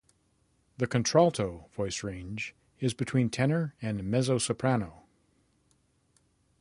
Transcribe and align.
The 0.79 0.87
contralto 0.87 1.69
voice 1.75 2.01
range 2.01 2.55
is 2.79 2.95
between 2.95 3.29
tenor 3.29 3.75
and 3.83 4.03
mezzo-soprano. 4.03 5.03